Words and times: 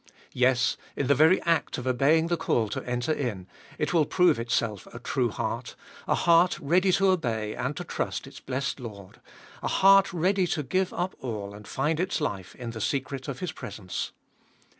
Yes, 0.33 0.77
in 0.95 1.05
the 1.05 1.13
very 1.13 1.39
act 1.43 1.77
of 1.77 1.85
obeying 1.85 2.25
the 2.25 2.35
call 2.35 2.69
to 2.69 2.81
enter 2.89 3.11
in, 3.13 3.45
it 3.77 3.93
will 3.93 4.07
prove 4.07 4.39
itself 4.39 4.87
a 4.91 4.97
true 4.97 5.29
heart— 5.29 5.75
a 6.07 6.15
heart 6.15 6.57
ready 6.59 6.91
to 6.93 7.09
obey 7.11 7.53
and 7.53 7.77
to 7.77 7.83
trust 7.83 8.25
its 8.25 8.39
blessed 8.39 8.79
Lord, 8.79 9.21
a 9.61 9.67
heart 9.67 10.11
ready 10.11 10.47
to 10.47 10.63
give 10.63 10.91
up 10.91 11.13
all 11.19 11.53
and 11.53 11.67
find 11.67 11.99
its 11.99 12.19
life 12.19 12.55
in 12.55 12.71
the 12.71 12.81
secret 12.81 13.27
of 13.27 13.41
His 13.41 13.51
presence. 13.51 14.11